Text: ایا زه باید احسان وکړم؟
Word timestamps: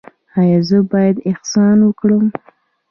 ایا 0.39 0.59
زه 0.69 0.77
باید 0.91 1.17
احسان 1.31 1.77
وکړم؟ 1.83 2.25